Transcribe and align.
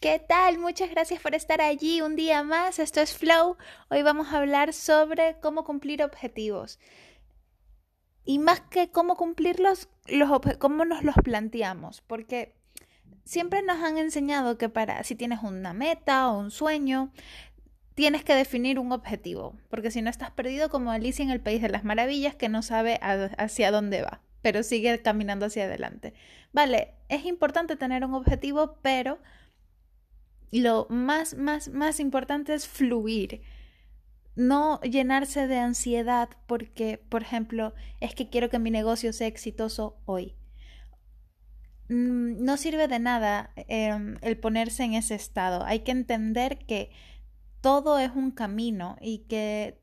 ¿qué 0.00 0.18
tal? 0.20 0.58
Muchas 0.58 0.90
gracias 0.90 1.20
por 1.20 1.34
estar 1.34 1.60
allí 1.60 2.00
un 2.02 2.14
día 2.14 2.42
más. 2.42 2.78
Esto 2.78 3.00
es 3.00 3.16
Flow. 3.16 3.56
Hoy 3.90 4.02
vamos 4.02 4.28
a 4.28 4.38
hablar 4.38 4.72
sobre 4.72 5.36
cómo 5.40 5.64
cumplir 5.64 6.02
objetivos. 6.02 6.78
Y 8.24 8.38
más 8.38 8.60
que 8.60 8.90
cómo 8.90 9.16
cumplirlos, 9.16 9.88
los 10.06 10.30
cómo 10.58 10.84
nos 10.84 11.02
los 11.02 11.16
planteamos. 11.16 12.02
Porque 12.02 12.54
siempre 13.24 13.62
nos 13.62 13.82
han 13.82 13.98
enseñado 13.98 14.56
que 14.58 14.68
para 14.68 15.02
si 15.02 15.14
tienes 15.16 15.42
una 15.42 15.72
meta 15.72 16.30
o 16.30 16.38
un 16.38 16.50
sueño, 16.50 17.12
tienes 17.94 18.22
que 18.22 18.34
definir 18.34 18.78
un 18.78 18.92
objetivo. 18.92 19.56
Porque 19.68 19.90
si 19.90 20.02
no 20.02 20.10
estás 20.10 20.30
perdido 20.30 20.68
como 20.68 20.92
Alicia 20.92 21.24
en 21.24 21.30
el 21.30 21.40
País 21.40 21.60
de 21.60 21.70
las 21.70 21.84
Maravillas 21.84 22.36
que 22.36 22.48
no 22.48 22.62
sabe 22.62 23.00
hacia 23.02 23.70
dónde 23.70 24.02
va 24.02 24.22
pero 24.40 24.62
sigue 24.62 25.02
caminando 25.02 25.46
hacia 25.46 25.64
adelante. 25.64 26.14
Vale, 26.52 26.94
es 27.08 27.24
importante 27.26 27.76
tener 27.76 28.04
un 28.04 28.14
objetivo, 28.14 28.78
pero 28.82 29.18
lo 30.52 30.86
más, 30.90 31.34
más, 31.36 31.68
más 31.68 32.00
importante 32.00 32.54
es 32.54 32.66
fluir. 32.66 33.42
No 34.36 34.80
llenarse 34.82 35.46
de 35.46 35.58
ansiedad 35.58 36.30
porque, 36.46 37.02
por 37.08 37.22
ejemplo, 37.22 37.74
es 38.00 38.14
que 38.14 38.30
quiero 38.30 38.50
que 38.50 38.58
mi 38.58 38.70
negocio 38.70 39.12
sea 39.12 39.26
exitoso 39.26 40.00
hoy. 40.04 40.36
Mm, 41.88 42.44
no 42.44 42.56
sirve 42.56 42.86
de 42.86 42.98
nada 42.98 43.50
em, 43.56 44.16
el 44.22 44.38
ponerse 44.38 44.84
en 44.84 44.94
ese 44.94 45.14
estado. 45.14 45.64
Hay 45.64 45.80
que 45.80 45.92
entender 45.92 46.58
que 46.58 46.90
todo 47.60 47.98
es 47.98 48.12
un 48.14 48.30
camino 48.30 48.96
y 49.00 49.20
que 49.28 49.80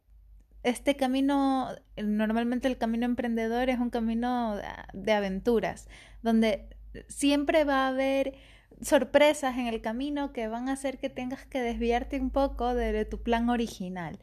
este 0.63 0.95
camino, 0.95 1.69
normalmente 1.97 2.67
el 2.67 2.77
camino 2.77 3.05
emprendedor 3.05 3.69
es 3.69 3.79
un 3.79 3.89
camino 3.89 4.57
de 4.93 5.13
aventuras, 5.13 5.87
donde 6.23 6.69
siempre 7.07 7.63
va 7.65 7.85
a 7.85 7.89
haber 7.89 8.35
sorpresas 8.81 9.57
en 9.57 9.67
el 9.67 9.81
camino 9.81 10.33
que 10.33 10.47
van 10.47 10.69
a 10.69 10.73
hacer 10.73 10.97
que 10.97 11.09
tengas 11.09 11.45
que 11.45 11.61
desviarte 11.61 12.19
un 12.19 12.29
poco 12.29 12.73
de, 12.75 13.05
tu 13.05 13.21
plan 13.21 13.49
original. 13.49 14.19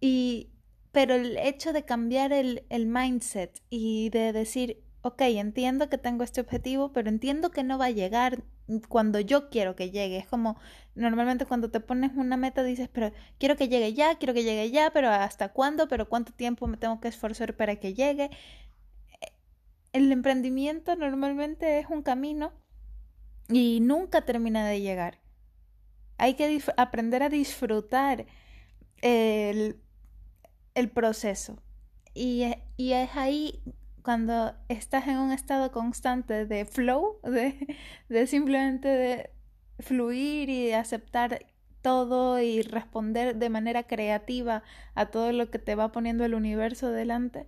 Y, 0.00 0.50
pero 0.92 1.14
el 1.14 1.36
hecho 1.38 1.72
de 1.72 1.84
cambiar 1.84 2.32
el, 2.32 2.64
el 2.68 2.86
mindset 2.86 3.62
y 3.70 4.10
de 4.10 4.32
decir, 4.32 4.82
ok, 5.02 5.22
entiendo 5.22 5.88
que 5.88 5.98
tengo 5.98 6.24
este 6.24 6.40
objetivo, 6.40 6.92
pero 6.92 7.08
entiendo 7.08 7.50
que 7.50 7.62
no 7.62 7.78
va 7.78 7.86
a 7.86 7.90
llegar 7.90 8.42
cuando 8.88 9.20
yo 9.20 9.48
quiero 9.50 9.76
que 9.76 9.90
llegue. 9.90 10.18
Es 10.18 10.26
como 10.26 10.58
normalmente 10.94 11.46
cuando 11.46 11.70
te 11.70 11.80
pones 11.80 12.12
una 12.16 12.36
meta 12.36 12.62
dices, 12.62 12.88
pero 12.92 13.12
quiero 13.38 13.56
que 13.56 13.68
llegue 13.68 13.94
ya, 13.94 14.16
quiero 14.18 14.34
que 14.34 14.42
llegue 14.42 14.70
ya, 14.70 14.90
pero 14.90 15.08
¿hasta 15.10 15.52
cuándo? 15.52 15.88
¿Pero 15.88 16.08
cuánto 16.08 16.32
tiempo 16.32 16.66
me 16.66 16.76
tengo 16.76 17.00
que 17.00 17.08
esforzar 17.08 17.56
para 17.56 17.76
que 17.76 17.94
llegue? 17.94 18.30
El 19.92 20.12
emprendimiento 20.12 20.96
normalmente 20.96 21.78
es 21.78 21.86
un 21.88 22.02
camino 22.02 22.52
y 23.48 23.80
nunca 23.80 24.22
termina 24.22 24.66
de 24.66 24.80
llegar. 24.80 25.20
Hay 26.18 26.34
que 26.34 26.62
aprender 26.76 27.22
a 27.22 27.28
disfrutar 27.28 28.26
el, 29.02 29.80
el 30.74 30.90
proceso. 30.90 31.62
Y, 32.14 32.44
y 32.76 32.92
es 32.92 33.14
ahí 33.14 33.62
cuando 34.02 34.54
estás 34.68 35.06
en 35.08 35.18
un 35.18 35.32
estado 35.32 35.72
constante 35.72 36.46
de 36.46 36.64
flow, 36.64 37.20
de, 37.22 37.76
de 38.08 38.26
simplemente 38.26 38.88
de 38.88 39.30
fluir 39.80 40.48
y 40.48 40.72
aceptar 40.72 41.44
todo 41.82 42.40
y 42.40 42.62
responder 42.62 43.36
de 43.36 43.50
manera 43.50 43.84
creativa 43.84 44.62
a 44.94 45.06
todo 45.06 45.32
lo 45.32 45.50
que 45.50 45.58
te 45.58 45.74
va 45.74 45.92
poniendo 45.92 46.24
el 46.24 46.34
universo 46.34 46.90
delante, 46.90 47.46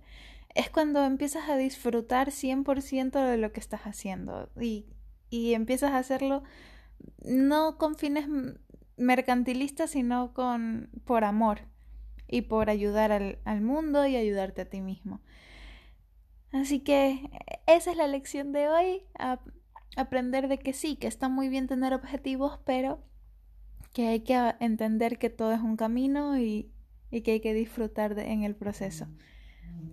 es 0.55 0.69
cuando 0.69 1.03
empiezas 1.03 1.49
a 1.49 1.57
disfrutar 1.57 2.29
100% 2.29 3.25
de 3.25 3.37
lo 3.37 3.51
que 3.51 3.59
estás 3.59 3.81
haciendo 3.81 4.49
y, 4.59 4.85
y 5.29 5.53
empiezas 5.53 5.91
a 5.91 5.97
hacerlo 5.97 6.43
no 7.23 7.77
con 7.77 7.95
fines 7.95 8.27
mercantilistas, 8.97 9.91
sino 9.91 10.33
con 10.33 10.89
por 11.05 11.23
amor 11.23 11.61
y 12.27 12.41
por 12.41 12.69
ayudar 12.69 13.11
al, 13.11 13.39
al 13.45 13.61
mundo 13.61 14.05
y 14.05 14.15
ayudarte 14.15 14.61
a 14.61 14.69
ti 14.69 14.81
mismo. 14.81 15.21
Así 16.51 16.79
que 16.79 17.29
esa 17.67 17.91
es 17.91 17.97
la 17.97 18.07
lección 18.07 18.51
de 18.51 18.69
hoy, 18.69 19.03
aprender 19.95 20.47
de 20.47 20.57
que 20.57 20.73
sí, 20.73 20.95
que 20.95 21.07
está 21.07 21.29
muy 21.29 21.49
bien 21.49 21.67
tener 21.67 21.93
objetivos, 21.93 22.59
pero 22.65 23.03
que 23.93 24.07
hay 24.07 24.21
que 24.21 24.55
entender 24.59 25.17
que 25.19 25.29
todo 25.29 25.51
es 25.51 25.61
un 25.61 25.77
camino 25.77 26.37
y, 26.39 26.71
y 27.11 27.21
que 27.21 27.31
hay 27.33 27.39
que 27.39 27.53
disfrutar 27.53 28.17
en 28.17 28.43
el 28.43 28.55
proceso. 28.55 29.07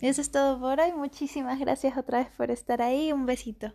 Eso 0.00 0.20
es 0.20 0.30
todo 0.30 0.60
por 0.60 0.80
hoy. 0.80 0.92
Muchísimas 0.92 1.58
gracias 1.58 1.96
otra 1.96 2.18
vez 2.18 2.28
por 2.36 2.50
estar 2.50 2.82
ahí. 2.82 3.12
Un 3.12 3.26
besito. 3.26 3.72